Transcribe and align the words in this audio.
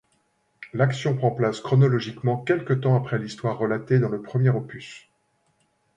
L’action 0.73 1.15
prend 1.15 1.29
place 1.29 1.59
chronologiquement 1.59 2.43
quelque 2.43 2.73
temps 2.73 2.95
après 2.95 3.19
l’histoire 3.19 3.59
relatée 3.59 3.99
dans 3.99 4.09
le 4.09 4.19
premier 4.23 4.49
opus. 4.49 5.07